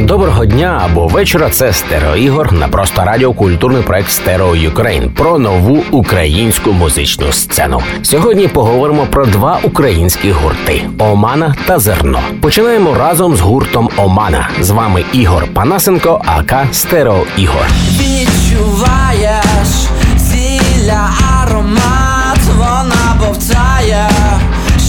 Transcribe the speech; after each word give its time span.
Доброго 0.00 0.44
дня 0.46 0.82
або 0.84 1.06
вечора. 1.06 1.50
Це 1.50 1.72
Стерео 1.72 2.16
Ігор 2.16 2.52
на 2.52 2.68
просто 2.68 3.04
радіо 3.04 3.32
культурний 3.32 3.82
проект 3.82 4.10
Stereo 4.10 4.56
Ukraine 4.56 5.10
про 5.10 5.38
нову 5.38 5.84
українську 5.90 6.72
музичну 6.72 7.32
сцену. 7.32 7.82
Сьогодні 8.02 8.48
поговоримо 8.48 9.06
про 9.06 9.26
два 9.26 9.58
українські 9.62 10.30
гурти 10.30 10.82
Омана 10.98 11.54
та 11.66 11.78
Зерно. 11.78 12.20
Починаємо 12.40 12.94
разом 12.94 13.36
з 13.36 13.40
гуртом 13.40 13.88
Омана. 13.96 14.48
З 14.60 14.70
вами 14.70 15.04
Ігор 15.12 15.46
Панасенко, 15.54 16.22
aka 16.26 16.66
Стерео 16.72 17.22
Ігор. 17.36 17.66
Відчуваєш 18.00 19.68
зілля 20.16 21.10
аромат, 21.42 22.38
вона 22.56 23.16
повтає, 23.26 24.08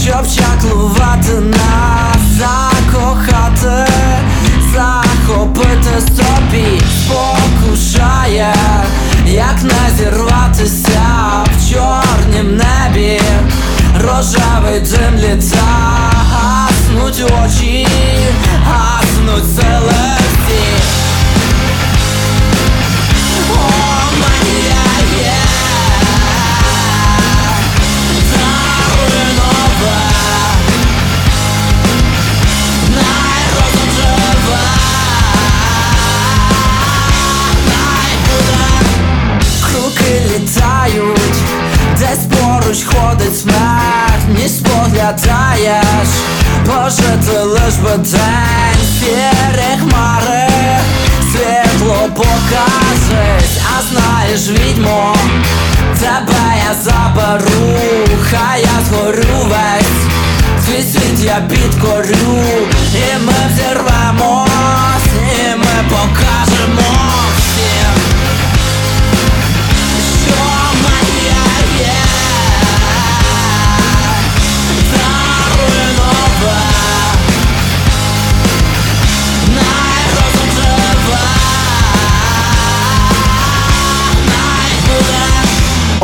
щоб 0.02 0.26
чаклувати 0.36 1.32
нас, 1.40 2.05
захопити 6.56 6.84
спокушає, 6.90 8.54
як 9.26 9.62
не 9.62 9.96
зірватися 9.96 11.44
в 11.44 11.72
чорнім 11.72 12.56
небі, 12.56 13.20
рожевий 14.00 14.80
дим 14.80 15.18
літа, 15.18 15.66
гаснуть 16.12 17.32
очі, 17.44 17.86
гаснуть 18.64 19.54
сили 19.56 20.25
тебе 56.16 56.34
я 56.68 56.74
заберу, 56.74 57.76
хай 58.30 58.60
я 58.60 58.80
згорю 58.88 59.48
весь, 59.48 60.66
твій 60.66 60.82
світ 60.82 61.24
я 61.24 61.42
підкорю, 61.48 62.42
і 62.94 63.18
ми 63.26 63.32
взірвемось, 63.52 65.10
і 65.38 65.56
ми 65.56 65.90
покажемо 65.90 66.96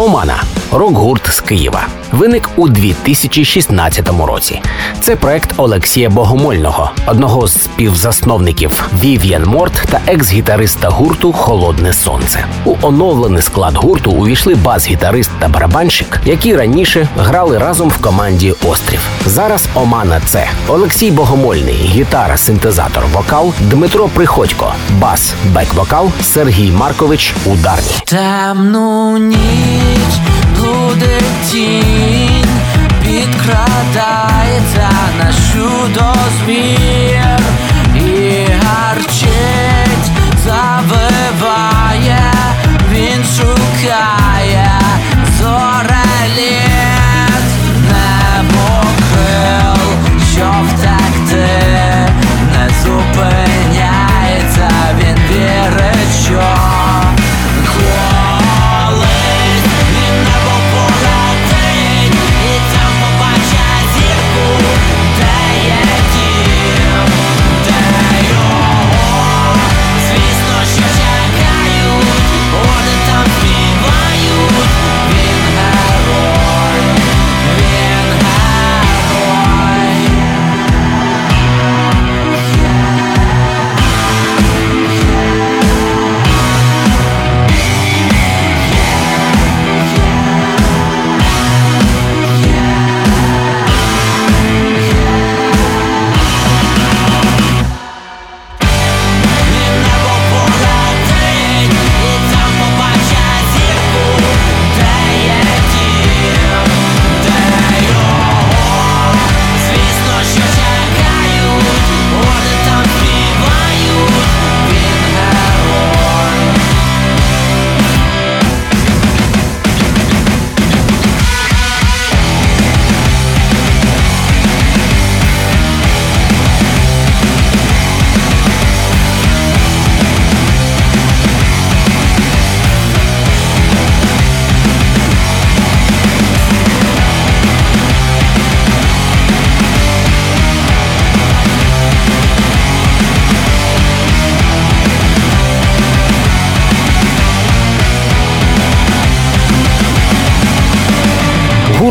Омана 0.02 0.42
рок-гурт 0.72 1.26
з 1.32 1.40
Києва. 1.40 1.86
Виник 2.12 2.50
у 2.56 2.68
2016 2.68 4.08
році. 4.26 4.62
Це 5.00 5.16
проект 5.16 5.50
Олексія 5.56 6.10
Богомольного, 6.10 6.90
одного 7.06 7.46
з 7.46 7.62
співзасновників 7.62 8.88
Вів'ян 8.98 9.44
Морт 9.44 9.84
та 9.90 10.00
екс-гітариста 10.06 10.88
гурту 10.88 11.32
Холодне 11.32 11.92
Сонце. 11.92 12.44
У 12.64 12.74
оновлений 12.82 13.42
склад 13.42 13.76
гурту 13.76 14.10
увійшли 14.10 14.54
бас-гітарист 14.54 15.30
та 15.38 15.48
барабанщик, 15.48 16.20
які 16.24 16.56
раніше 16.56 17.08
грали 17.16 17.58
разом 17.58 17.88
в 17.88 17.96
команді 17.96 18.54
Острів. 18.64 19.08
Зараз 19.26 19.68
Омана 19.74 20.20
це 20.26 20.48
Олексій 20.68 21.10
Богомольний, 21.10 21.74
гітара, 21.74 22.36
синтезатор, 22.36 23.04
вокал, 23.12 23.52
Дмитро 23.60 24.08
Приходько, 24.08 24.74
бас, 24.98 25.34
бек-вокал, 25.52 26.10
Сергій 26.22 26.70
Маркович, 26.70 27.34
ударні. 27.46 27.92
Темну 28.06 29.18
ніч 29.18 29.38
блудить 30.56 32.01
тінь, 32.02 32.54
підкрадається 33.02 34.90
на 35.18 35.32
чудо-звір 35.52 37.40
і 37.94 38.46
гарчить, 38.64 40.10
завиває, 40.44 42.32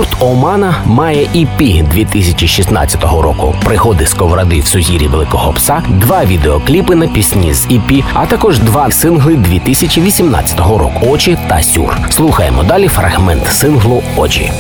Гурт 0.02 0.18
Омана 0.20 0.76
має 0.86 1.26
EP 1.26 1.84
2016 1.88 3.04
року. 3.04 3.56
Приходи 3.66 4.06
сковороди 4.06 4.60
в 4.60 4.68
сузірі 4.68 5.08
Великого 5.08 5.54
Пса, 5.54 5.84
два 5.90 6.26
відеокліпи 6.26 6.96
на 6.96 7.08
пісні 7.08 7.54
з 7.54 7.68
EP, 7.68 8.04
а 8.14 8.26
також 8.26 8.60
два 8.60 8.92
сингли 8.92 9.36
2018 9.36 10.60
року 10.60 11.08
Очі 11.08 11.38
та 11.50 11.64
Сюр. 11.64 11.98
Слухаємо 12.10 12.64
далі 12.64 12.88
фрагмент 12.88 13.48
синглу 13.48 14.04
Очі. 14.18 14.52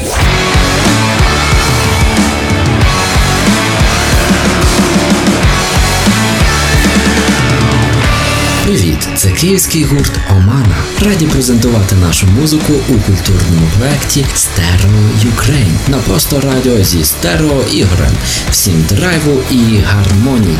Це 9.21 9.31
київський 9.31 9.83
гурт 9.83 10.19
Омана. 10.31 10.75
Раді 11.01 11.25
презентувати 11.25 11.95
нашу 11.95 12.27
музику 12.27 12.73
у 12.89 12.93
культурному 12.93 13.67
проєкті 13.77 14.25
Stereo 14.35 15.09
Ukraine 15.35 15.89
на 15.89 15.97
просто 15.97 16.39
радіо 16.39 16.83
зі 16.83 17.03
стерео 17.03 17.63
ігорем. 17.71 18.11
Всім 18.51 18.85
драйву 18.89 19.41
і 19.51 19.77
гармонії. 19.85 20.57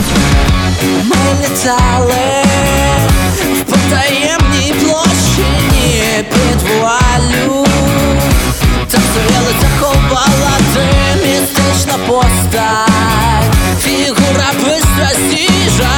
Ми 1.03 1.15
літали 1.41 2.43
в 3.53 3.63
потаємній 3.63 4.73
площині 4.73 6.25
підвалю 6.29 7.65
Там 8.91 9.01
стояли 9.11 9.53
заховала 9.61 10.57
ти 10.73 11.27
містична 11.27 11.97
постать 12.07 12.81
Фігура 13.79 14.51
пристрасті 14.63 15.49
жаги, 15.77 15.90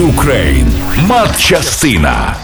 Ukraine. 0.00 0.66
Матчастина. 1.06 2.39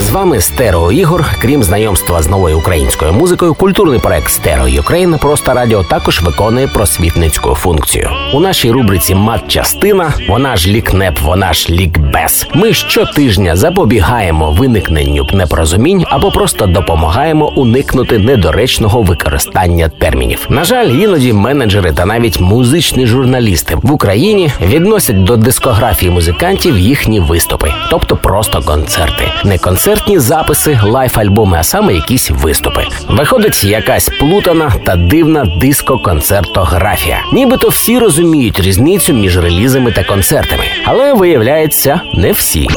З 0.00 0.10
вами 0.10 0.40
Стерео 0.40 0.92
Ігор. 0.92 1.24
Крім 1.42 1.62
знайомства 1.62 2.22
з 2.22 2.28
новою 2.28 2.58
українською 2.58 3.12
музикою, 3.12 3.54
культурний 3.54 3.98
проект 3.98 4.28
Stereo 4.28 4.68
Ukraine 4.68 5.18
просто 5.18 5.54
радіо 5.54 5.82
також 5.82 6.20
виконує 6.20 6.66
просвітницьку 6.66 7.54
функцію. 7.54 8.10
У 8.34 8.40
нашій 8.40 8.70
рубриці 8.70 9.14
Матчастина 9.14 10.12
вона 10.28 10.56
ж 10.56 10.68
лікнеп, 10.68 11.20
вона 11.20 11.52
ж 11.52 11.72
лікбез. 11.72 12.46
Ми 12.54 12.72
щотижня 12.72 13.56
запобігаємо 13.56 14.50
виникненню 14.50 15.26
непорозумінь 15.32 16.04
або 16.08 16.30
просто 16.30 16.66
допомагаємо 16.66 17.52
уникнути 17.56 18.18
недоречного 18.18 19.02
використання 19.02 19.88
термінів. 19.88 20.46
На 20.48 20.64
жаль, 20.64 20.88
іноді 20.88 21.32
менеджери 21.32 21.92
та 21.92 22.06
навіть 22.06 22.40
музичні 22.40 23.06
журналісти 23.06 23.76
в 23.82 23.92
Україні 23.92 24.50
відносять 24.60 25.24
до 25.24 25.36
дискографії 25.36 26.10
музикантів 26.10 26.78
їхні 26.78 27.20
виступи, 27.20 27.72
тобто 27.90 28.16
просто 28.16 28.62
концерти, 28.62 29.24
не 29.44 29.58
концертні 29.66 30.18
записи, 30.18 30.80
лайв-альбоми, 30.84 31.56
а 31.58 31.62
саме 31.62 31.94
якісь 31.94 32.30
виступи. 32.30 32.86
Виходить 33.08 33.64
якась 33.64 34.08
плутана 34.08 34.72
та 34.84 34.96
дивна 34.96 35.44
диско-концертографія. 35.44 37.18
Нібито 37.32 37.68
всі 37.68 37.98
розуміють 37.98 38.60
різницю 38.60 39.12
між 39.12 39.38
релізами 39.38 39.92
та 39.92 40.04
концертами, 40.04 40.64
але 40.84 41.14
виявляється, 41.14 42.00
не 42.14 42.32
всі. 42.32 42.68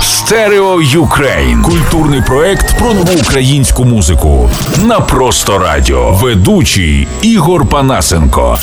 Stereo 0.00 0.82
Ukraine. 0.82 1.62
Культурний 1.62 2.22
проект 2.26 2.78
про 2.78 2.94
нову 2.94 3.12
українську 3.20 3.84
музику. 3.84 4.50
На 4.84 5.00
просто 5.00 5.58
радіо. 5.58 6.12
Ведучий 6.12 7.08
Ігор 7.22 7.68
Панасенко. 7.68 8.58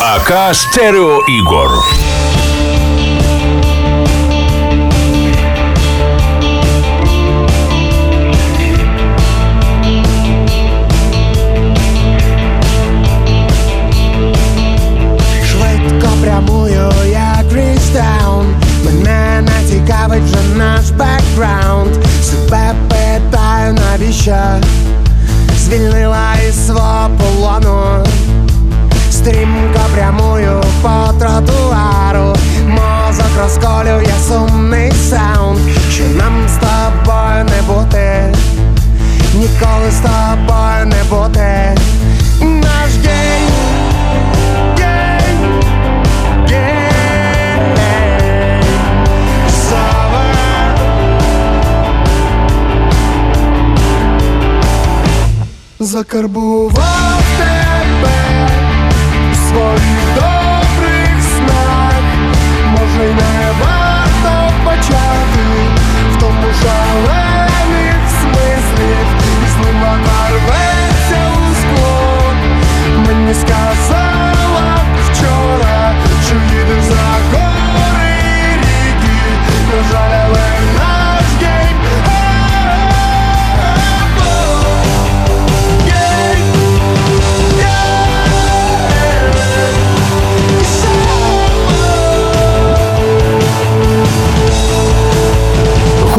aka 0.00 0.54
Стерео 0.54 1.18
Ігор. 1.28 1.68
Закарбував 55.97 57.16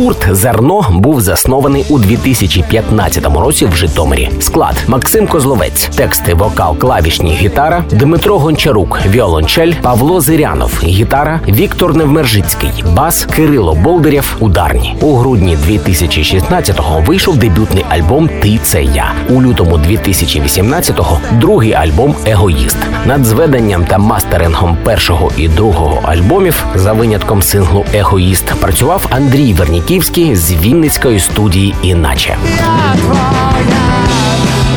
Гурт 0.10 0.19
Зерно 0.32 0.86
був 0.92 1.22
заснований 1.22 1.86
у 1.90 2.00
2015 2.00 3.26
році 3.26 3.66
в 3.66 3.76
Житомирі. 3.76 4.30
Склад 4.40 4.84
Максим 4.88 5.28
Козловець, 5.28 5.90
тексти, 5.96 6.34
вокал, 6.34 6.78
клавішні, 6.78 7.32
гітара, 7.32 7.84
Дмитро 7.92 8.40
Гончарук, 8.40 9.00
віолончель, 9.08 9.74
Павло 9.82 10.22
Зирянов, 10.22 10.82
гітара, 10.84 11.40
Віктор 11.48 11.96
Невмержицький, 11.96 12.70
бас, 12.96 13.28
Кирило 13.36 13.76
Болдирєв, 13.76 14.36
ударні. 14.40 14.96
У 15.02 15.16
грудні 15.16 15.58
2016-го 15.68 17.02
вийшов 17.02 17.38
дебютний 17.38 17.86
альбом 17.90 18.30
Ти 18.42 18.60
це 18.64 18.84
я. 18.84 19.12
У 19.30 19.42
лютому 19.42 19.78
2018-го 19.78 21.20
другий 21.32 21.74
альбом 21.74 22.16
Егоїст. 22.26 22.78
Над 23.06 23.26
зведенням 23.26 23.86
та 23.86 23.98
мастерингом 23.98 24.78
першого 24.84 25.32
і 25.38 25.48
другого 25.48 26.02
альбомів 26.04 26.66
за 26.76 26.94
винятком 26.94 27.42
синглу 27.42 27.86
Егоїст 27.94 28.46
працював 28.46 29.08
Андрій 29.10 29.54
Верніківський 29.54 30.19
з 30.20 30.54
Вінницької 30.54 31.20
студії 31.20 31.76
Іначе. 31.82 32.38
Я 32.58 32.96
твоя 33.02 33.90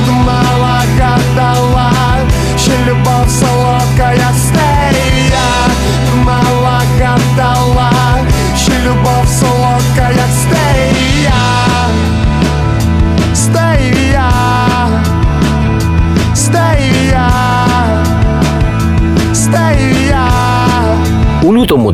думала, 0.06 0.82
гадала, 0.98 1.92
що 2.58 2.72
любов 2.88 3.30
солодка, 3.30 4.14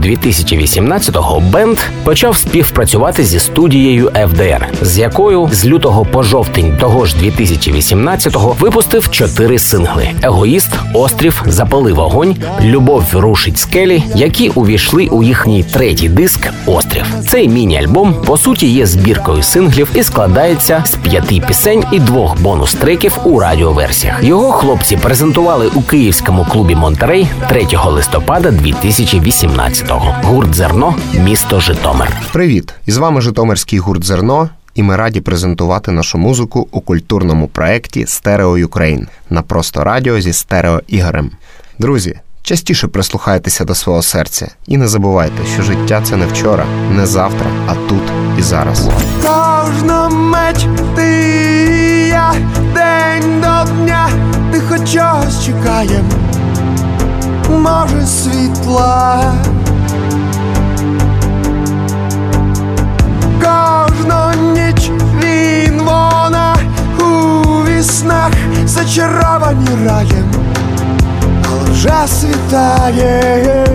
2018-го 0.09 1.41
бенд 1.41 1.79
почав 2.05 2.37
співпрацювати 2.37 3.25
зі 3.25 3.41
студією 3.41 4.09
FDR, 4.09 4.67
з 4.83 4.99
якою 4.99 5.49
з 5.53 5.67
лютого 5.67 6.05
по 6.05 6.23
жовтень 6.23 6.77
того 6.81 7.07
ж 7.07 7.17
2018-го 7.17 8.57
випустив 8.61 9.11
чотири 9.11 9.59
сингли: 9.59 10.11
Егоїст, 10.23 10.71
Острів, 10.95 11.43
Запали 11.47 11.93
вогонь, 11.93 12.37
Любов 12.63 13.05
рушить 13.13 13.59
скелі, 13.59 14.03
які 14.15 14.49
увійшли 14.49 15.07
у 15.07 15.23
їхній 15.23 15.63
третій 15.63 16.09
диск 16.09 16.49
Острів. 16.67 17.05
Цей 17.29 17.49
міні-альбом 17.49 18.15
по 18.27 18.37
суті 18.37 18.67
є 18.67 18.87
збіркою 18.87 19.43
синглів 19.43 19.89
і 19.95 20.03
складається 20.03 20.83
з 20.87 20.95
п'яти 20.95 21.43
пісень 21.49 21.85
і 21.93 21.99
двох 21.99 22.41
бонус-треків 22.41 23.13
у 23.25 23.41
радіоверсіях. 23.41 24.25
Його 24.25 24.53
хлопці 24.53 24.97
презентували 24.97 25.71
у 25.75 25.83
київському 25.83 26.47
клубі 26.53 26.75
Монтерей 26.75 27.29
3 27.49 27.67
листопада 27.87 28.49
2018-го. 28.49 29.98
Нього. 29.99 30.15
Гурт 30.23 30.55
зерно, 30.55 30.95
місто 31.15 31.61
Житомир. 31.61 32.17
Привіт! 32.33 32.75
І 32.87 32.93
з 32.93 32.97
вами 32.97 33.21
Житомирський 33.21 33.79
гурт 33.79 34.05
Зерно. 34.05 34.49
І 34.75 34.83
ми 34.83 34.97
раді 34.97 35.21
презентувати 35.21 35.91
нашу 35.91 36.19
музику 36.19 36.69
у 36.71 36.81
культурному 36.81 37.49
проєкті 37.49 38.07
Stereo 38.07 38.59
Ukraine 38.59 39.09
на 39.31 39.43
просто 39.43 39.85
радіо 39.85 40.21
зі 40.21 40.33
стерео 40.33 40.81
Ігорем. 40.87 41.31
Друзі, 41.79 42.19
частіше 42.43 42.89
прислухайтеся 42.89 43.65
до 43.65 43.75
свого 43.75 44.03
серця 44.03 44.49
і 44.67 44.77
не 44.77 44.89
забувайте, 44.89 45.47
що 45.55 45.63
життя 45.63 46.03
це 46.05 46.17
не 46.17 46.27
вчора, 46.27 46.65
не 46.97 47.07
завтра, 47.07 47.47
а 47.67 47.75
тут 47.75 48.03
і 48.39 48.43
зараз. 48.43 48.89
Кожна 49.23 50.09
мить 50.09 50.69
ти 50.97 52.05
і 52.05 52.09
я, 52.09 52.35
день 52.75 53.41
до 53.41 53.73
дня, 53.73 54.09
ти 54.53 54.61
хоч 54.61 54.93
чогось 54.93 55.45
чекаєм, 55.47 56.05
може 57.49 58.07
світла. 58.07 59.35
Кожну 63.59 64.53
ніч 64.53 64.91
він 65.23 65.79
вона 65.79 66.57
у 66.99 67.05
віснах 67.65 68.31
зачаровані 68.67 69.69
раєм, 69.87 70.33
але 71.49 71.71
вже 71.71 72.07
світає. 72.07 73.67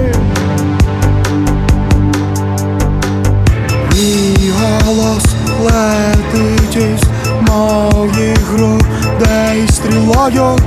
Мій 3.93 4.51
голос 4.59 5.25
летить 5.63 6.75
із 6.75 7.03
моїх 7.49 8.39
грудей 8.51 9.67
стрілою, 9.67 10.57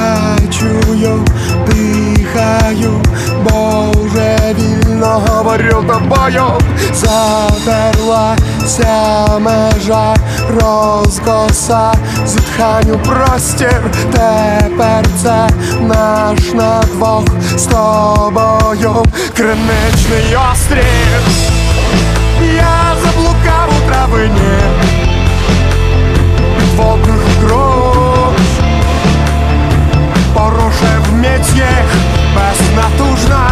я 0.00 0.36
чую, 0.50 1.24
дихаю, 1.66 3.02
Боже, 3.44 4.36
вільно 4.58 5.22
говорю 5.26 5.84
тобою, 5.88 6.44
затерлася 6.94 8.36
межа 9.38 10.14
розкоса, 10.48 11.92
зітханню 12.26 12.98
простір, 12.98 13.90
тепер 14.12 15.06
це 15.22 15.48
наш 15.80 16.52
на 16.54 16.82
двох 16.82 17.24
з 17.56 17.66
тобою. 17.66 19.04
Криничний 19.36 20.36
острів. 20.52 21.22
Я 22.56 22.96
заблукав 23.04 23.68
у 23.78 23.80
травині. 23.88 24.58
Підводних 26.58 27.20
грош 27.40 27.84
Порушив 30.34 31.12
міць 31.12 31.52
їх 31.54 32.23
безнатужна 32.34 33.50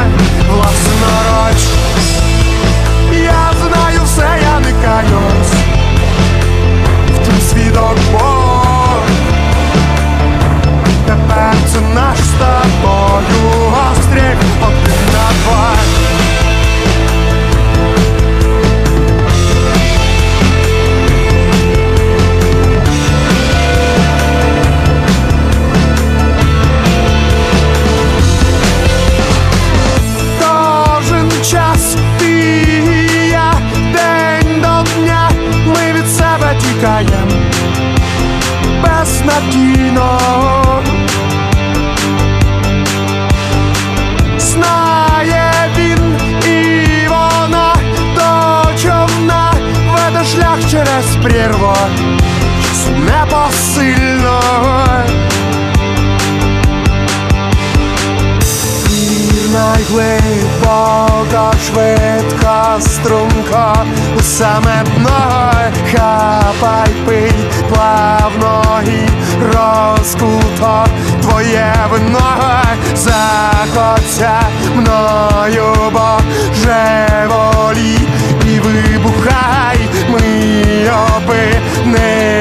власноруч 0.49 1.82
безнадійно. 39.43 40.19
Знає 44.39 45.53
він 45.77 46.17
і 46.47 47.09
вона 47.09 47.75
до 48.15 48.79
човна 48.83 49.53
веде 49.93 50.25
шлях 50.25 50.59
через 50.71 51.17
прірву, 51.23 51.77
Часу 52.63 52.91
непосильно. 52.91 54.41
Найглибока, 59.53 61.53
швидка 61.67 62.81
струмка 62.81 63.85
у 64.19 64.23
саме 64.23 64.85
дно 64.97 65.53
хапай 65.93 66.89
пий 67.07 67.33
плавно 67.73 68.83
і 68.87 69.09
розкуто 69.47 70.87
твоє 71.23 71.75
вино 71.91 72.63
захоться 72.95 74.41
мною, 74.75 75.75
Боже 75.93 77.09
волі 77.29 77.99
і 78.47 78.61
вибухай, 78.61 79.79
ми 80.09 80.21
опинилися 81.17 82.39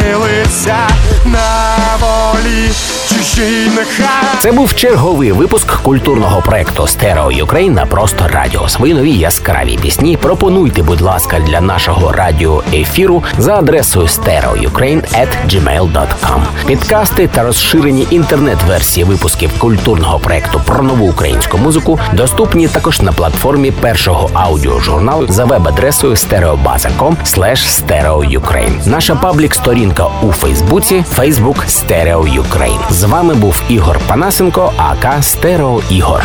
на 1.25 1.75
волі 2.00 2.71
чужій 3.09 3.71
нехай. 3.75 4.00
Це 4.41 4.51
був 4.51 4.75
черговий 4.75 5.31
випуск 5.31 5.81
культурного 5.81 6.41
проекту 6.41 6.88
Stereo 6.88 7.31
Ukraine 7.31 7.74
на 7.74 7.86
просто 7.86 8.27
радіо. 8.27 8.69
Свої 8.69 8.93
нові 8.93 9.12
яскраві 9.12 9.79
пісні 9.81 10.17
пропонуйте, 10.17 10.83
будь 10.83 11.01
ласка, 11.01 11.39
для 11.39 11.62
нашого 11.62 12.12
радіоефіру 12.12 13.24
за 13.38 13.55
адресою 13.55 14.07
stereoukraine.gmail.com. 14.07 16.41
Підкасти 16.65 17.27
та 17.27 17.43
розширені 17.43 18.07
інтернет-версії 18.10 19.03
випусків 19.03 19.60
культурного 19.60 20.19
проекту 20.19 20.62
про 20.65 20.83
нову 20.83 21.10
українську 21.10 21.57
музику 21.57 22.00
доступні 22.13 22.67
також 22.67 23.01
на 23.01 23.12
платформі 23.12 23.71
першого 23.71 24.29
аудіожурналу 24.33 25.25
за 25.29 25.45
веб-адресою 25.45 26.13
stereobaza.com 26.13 27.15
stereoukraine. 27.24 28.88
Наша 28.88 29.15
паблік-сторінка 29.15 30.07
у 30.21 30.31
Фейсбуці 30.31 31.05
Facebook 31.17 31.65
Stereo 31.67 32.41
Ukraine. 32.41 32.91
З 32.91 33.03
вами 33.03 33.33
був 33.33 33.63
Ігор 33.69 34.00
Панасенко, 34.31 34.73
aka 34.77 35.24
Стерео 35.23 35.81
Ігор. 35.89 36.23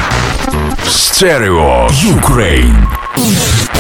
Stereo 0.86 1.88
Ukraine. 1.92 2.86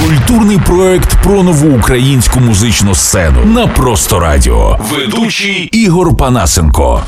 Культурний 0.02 0.58
проект 0.58 1.22
про 1.22 1.42
нову 1.42 1.76
українську 1.78 2.40
музичну 2.40 2.94
сцену 2.94 3.44
на 3.44 3.66
просто 3.66 4.20
радіо. 4.20 4.78
Ведучий 4.90 5.68
Ігор 5.72 6.16
Панасенко. 6.16 7.02